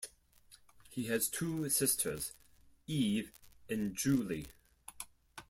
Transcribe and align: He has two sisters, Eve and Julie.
He 0.89 1.03
has 1.09 1.27
two 1.29 1.69
sisters, 1.69 2.33
Eve 2.87 3.33
and 3.69 3.95
Julie. 3.95 4.47